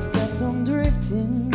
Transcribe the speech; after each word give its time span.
Just 0.00 0.12
kept 0.14 0.40
on 0.40 0.64
drifting. 0.64 1.49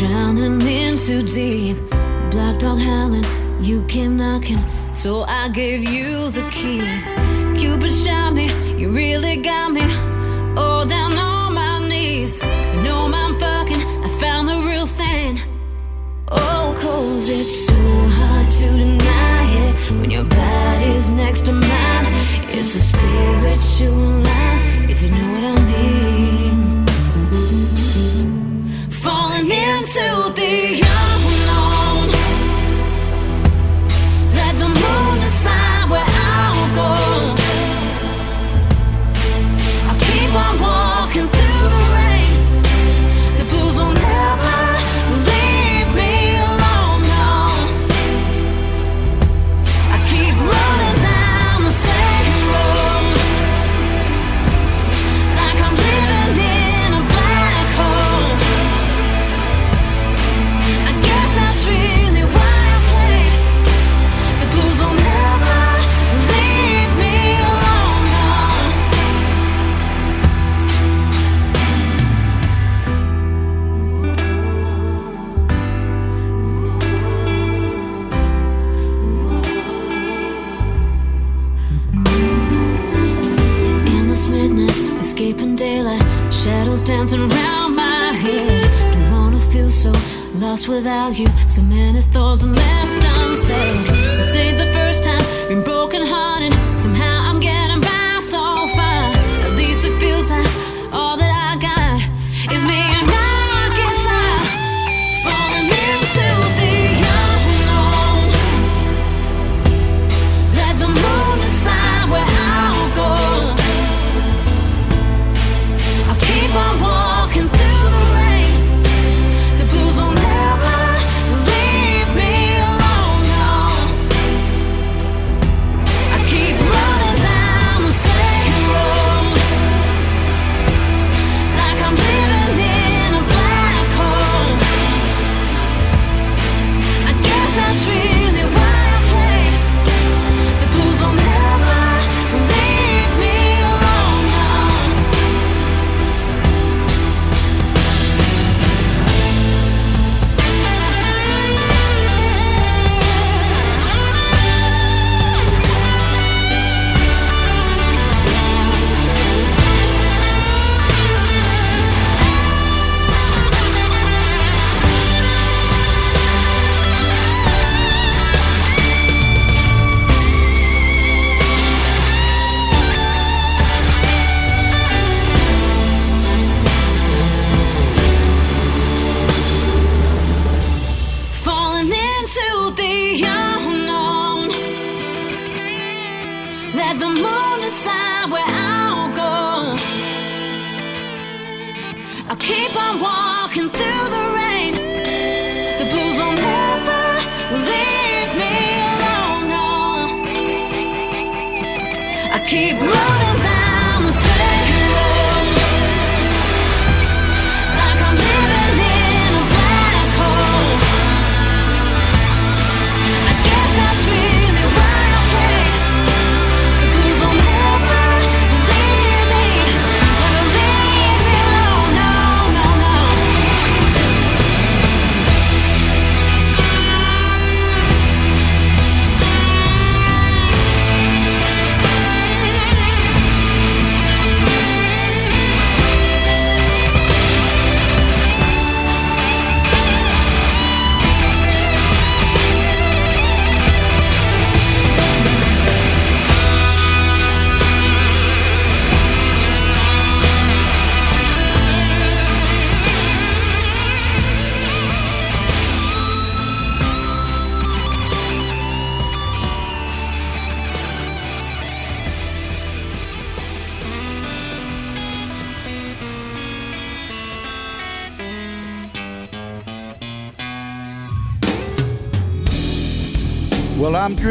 drowning 0.00 0.62
in 0.62 0.96
too 0.96 1.22
deep. 1.22 1.76
black 2.30 2.58
dog 2.58 2.78
howling, 2.78 3.26
you 3.62 3.84
came 3.84 4.16
knocking, 4.16 4.64
so 4.94 5.24
I 5.24 5.50
gave 5.50 5.86
you 5.90 6.30
the 6.30 6.48
keys. 6.50 7.10
Cupid 7.60 7.92
shot 7.92 8.32
me, 8.32 8.46
you 8.80 8.88
really 8.88 9.36
got 9.36 9.72
me. 9.72 9.82
All 10.56 10.86
down 10.86 11.12
on 11.12 11.52
my 11.52 11.86
knees. 11.86 12.42
You 12.72 12.80
know 12.82 13.10
I'm 13.12 13.38
fucking, 13.38 13.82
I 14.06 14.08
found 14.18 14.48
the 14.48 14.60
real 14.70 14.86
thing. 14.86 15.38
Oh, 16.28 16.74
cause 16.80 17.28
it's 17.28 17.66
so 17.66 17.74
hard 18.18 18.50
to 18.52 18.68
deny 18.78 19.44
it 19.66 19.90
when 20.00 20.10
your 20.10 20.24
body's 20.24 21.10
next 21.10 21.44
to 21.44 21.52
mine. 21.52 22.06
It's 22.48 22.74
a 22.74 22.80
spiritual 22.80 24.22
line, 24.28 24.88
if 24.88 25.02
you 25.02 25.10
know 25.10 25.30
what 25.34 25.44
I 25.44 25.66
mean. 25.66 25.99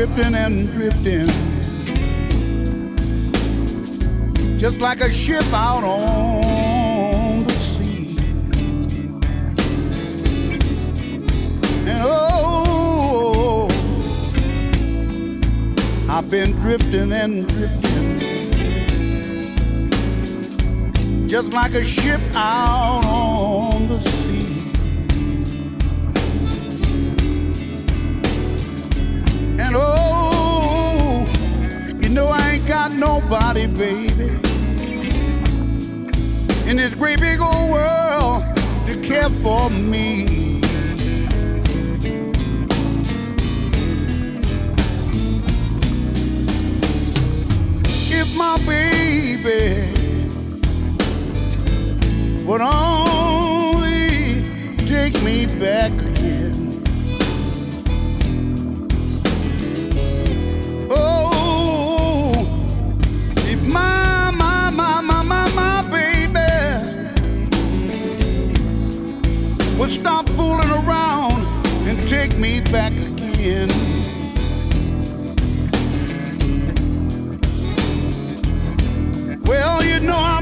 drifting 0.06 0.34
and 0.34 0.72
drifting. 0.72 1.28
Just 4.58 4.80
like 4.80 5.02
a 5.02 5.10
ship 5.10 5.44
out 5.52 5.84
on 5.84 7.44
the 7.44 7.52
sea. 7.52 8.18
And 11.86 12.00
oh, 12.02 13.68
I've 16.10 16.30
been 16.32 16.54
drifting 16.62 17.12
and 17.12 17.46
drifting. 17.50 18.20
Just 21.28 21.52
like 21.52 21.74
a 21.74 21.84
ship 21.84 22.22
out 22.36 23.04
on 23.04 23.90
the 23.90 24.02
sea. 24.02 24.19
nobody, 33.00 33.66
baby. 33.66 34.26
In 36.70 36.78
this 36.78 36.94
great 36.94 37.20
big 37.20 37.40
old 37.40 37.72
world 37.72 38.44
to 38.88 39.02
care 39.02 39.30
for 39.42 39.70
me. 39.70 40.60
If 48.12 48.36
my 48.36 48.58
baby 48.68 50.00
would 52.46 52.62
only 52.62 54.44
take 54.88 55.14
me 55.24 55.46
back 55.60 55.92
again. 56.02 56.59
Well, 79.48 79.84
you 79.84 80.00
know 80.02 80.39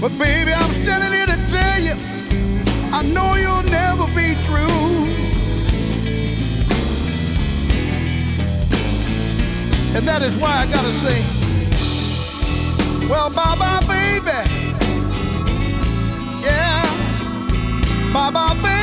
But 0.00 0.16
baby, 0.16 0.52
I'm 0.52 0.72
standing 0.84 1.12
here 1.12 1.26
to 1.26 1.36
tell 1.50 1.80
you, 1.80 1.94
I 2.92 3.02
know 3.12 3.34
you'll 3.34 3.68
never 3.68 4.06
be 4.14 4.34
true. 4.44 5.08
And 9.96 10.06
that 10.06 10.22
is 10.22 10.36
why 10.38 10.58
I 10.58 10.66
gotta 10.66 10.92
say, 11.02 11.20
well, 13.08 13.28
bye 13.30 13.56
bye, 13.58 13.80
baby. 13.88 14.40
Yeah, 16.44 16.82
bye 18.12 18.30
bye, 18.30 18.54
baby. 18.62 18.77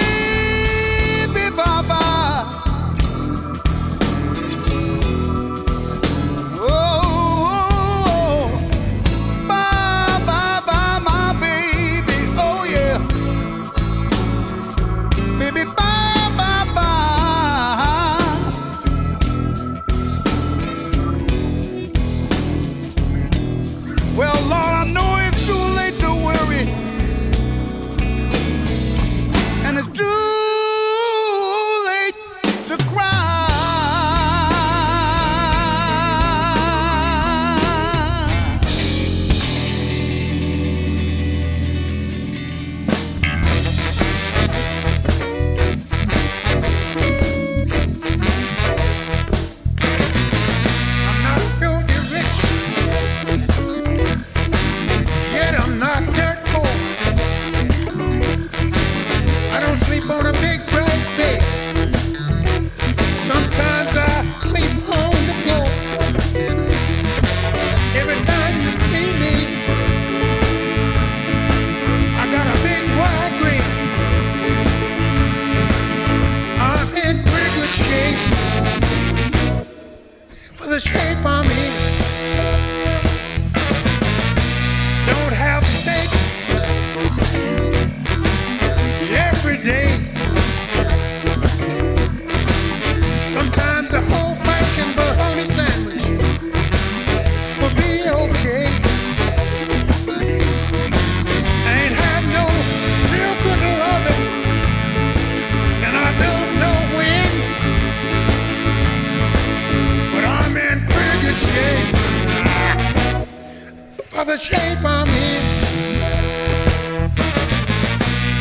the 114.25 114.37
shape 114.39 114.83
I'm 114.83 115.07
in. 115.07 115.41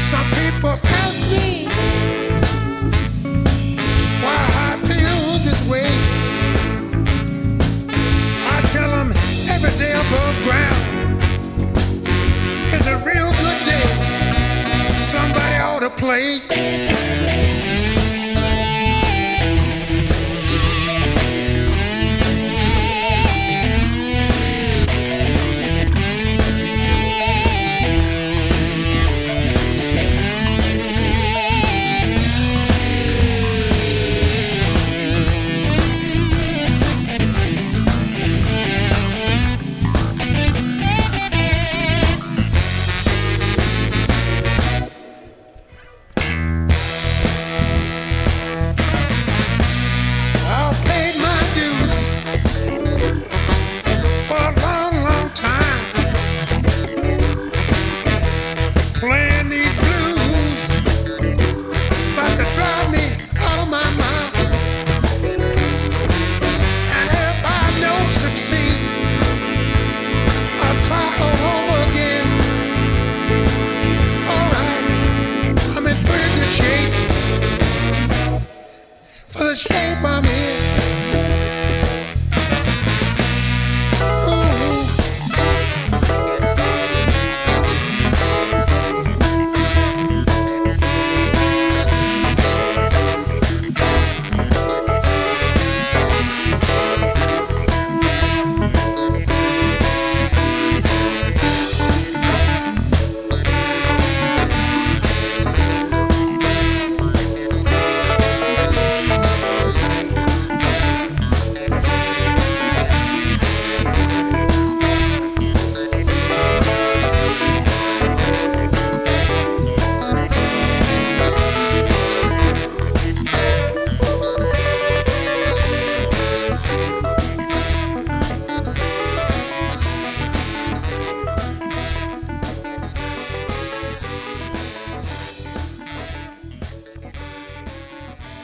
Some 0.02 0.26
people 0.40 0.78
ask 0.82 1.30
me 1.30 1.66
why 4.22 4.40
I 4.68 4.78
feel 4.88 5.38
this 5.44 5.60
way. 5.68 5.90
I 8.54 8.60
tell 8.72 8.90
them 8.90 9.12
every 9.46 9.76
day 9.78 9.92
above 9.92 10.36
ground 10.42 10.80
is 12.72 12.86
a 12.86 12.96
real 13.04 13.30
good 13.42 13.60
day. 13.66 14.96
Somebody 14.96 15.56
ought 15.58 15.80
to 15.80 15.90
play. 15.90 17.23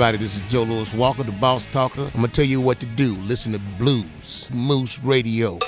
everybody. 0.00 0.18
This 0.18 0.36
is 0.36 0.42
Joe 0.42 0.62
Louis 0.62 0.94
Walker, 0.94 1.24
the 1.24 1.32
boss 1.32 1.66
talker. 1.66 2.02
I'm 2.02 2.20
going 2.20 2.26
to 2.26 2.32
tell 2.32 2.44
you 2.44 2.60
what 2.60 2.78
to 2.78 2.86
do. 2.86 3.16
Listen 3.16 3.50
to 3.50 3.58
Blues, 3.78 4.48
Moose 4.54 5.02
Radio. 5.02 5.58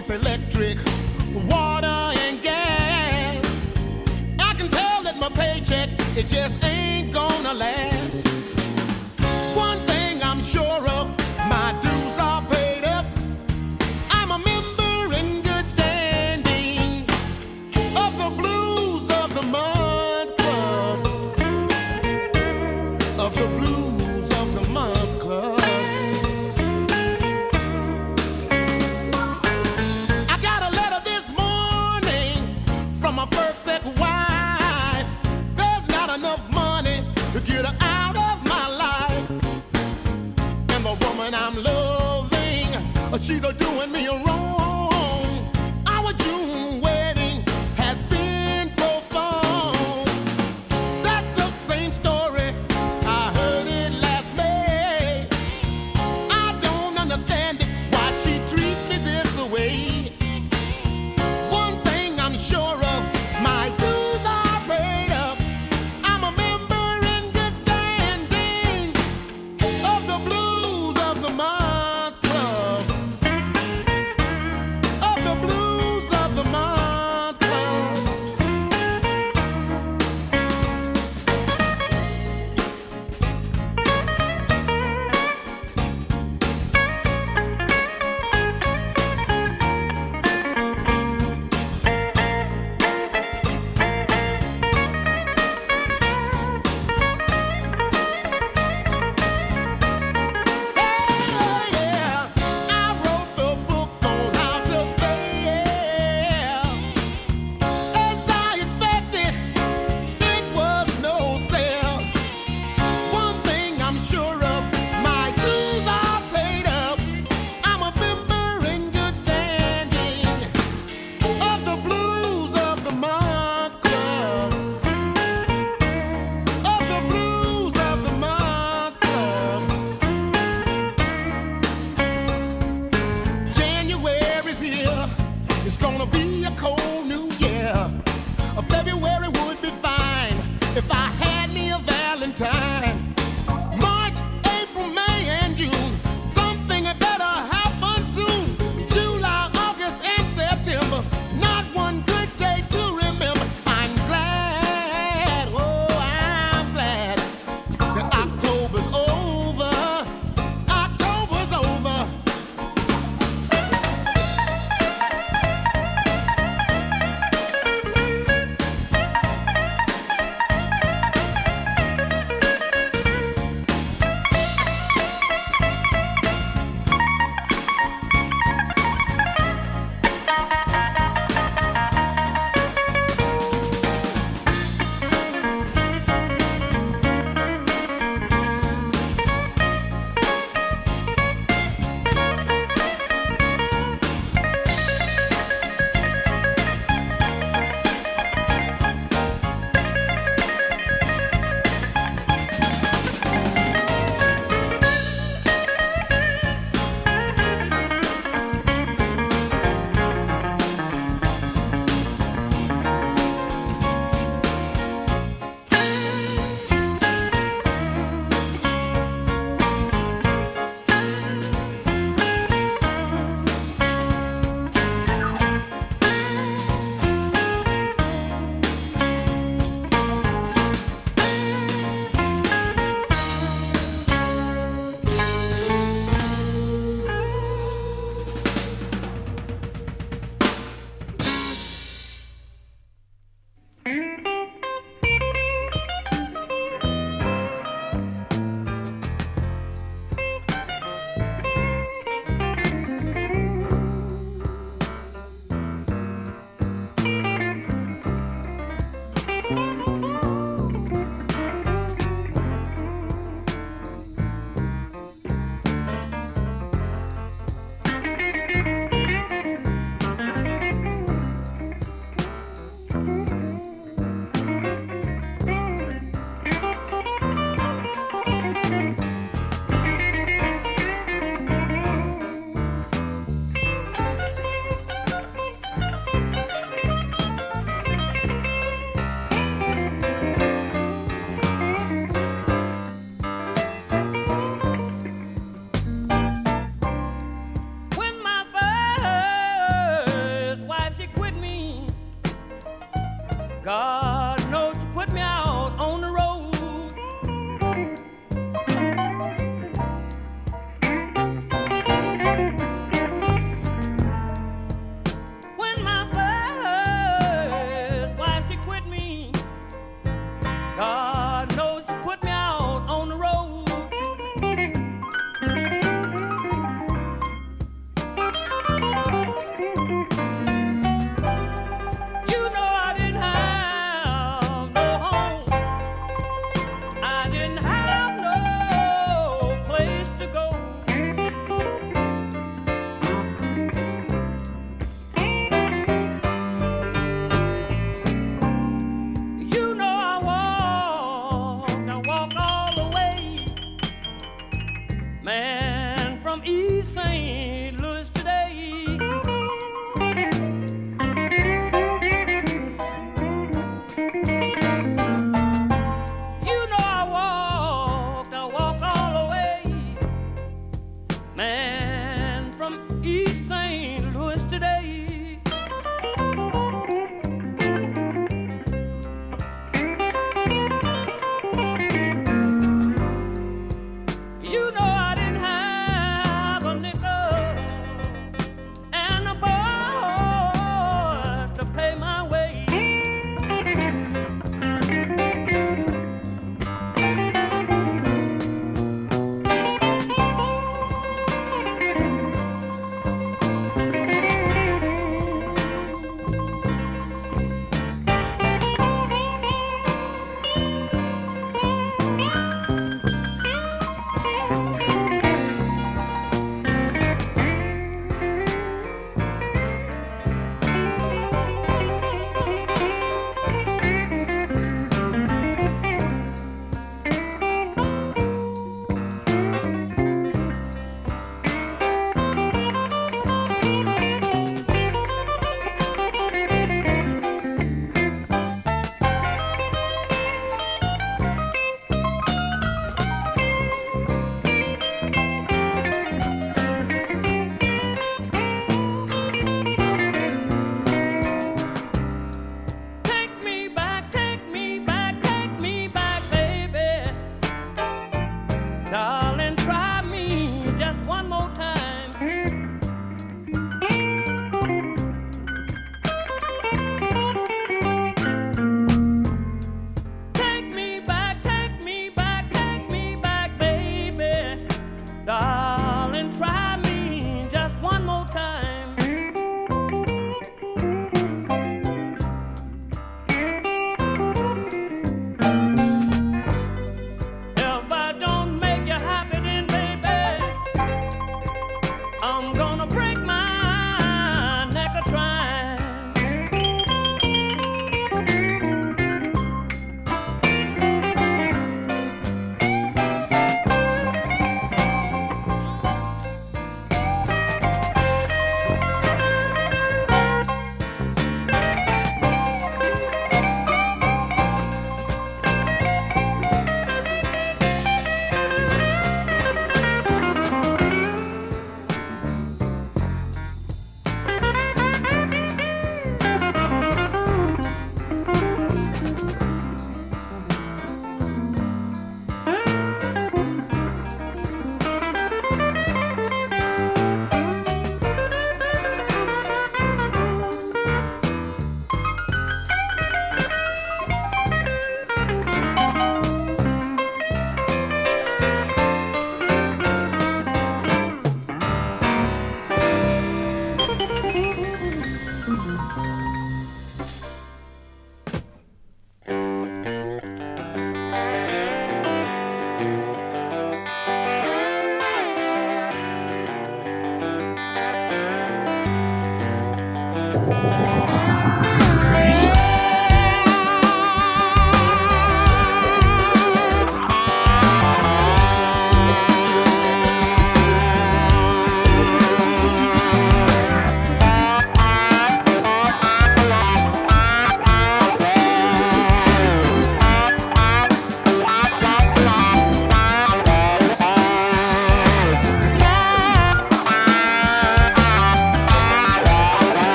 it's 0.00 0.08
electric, 0.08 0.78
water 1.46 1.86
and 1.86 2.40
gas. 2.42 3.44
I 4.38 4.54
can 4.54 4.70
tell 4.70 5.02
that 5.02 5.18
my 5.18 5.28
paycheck, 5.28 5.90
it 6.16 6.26
just 6.26 6.64
ain't 6.64 7.12
gonna 7.12 7.52
last. 7.52 8.19